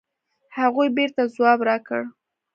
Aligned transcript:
هغوی 0.57 0.87
بېرته 0.97 1.21
ځواب 1.35 1.59
راکړ. 1.69 2.01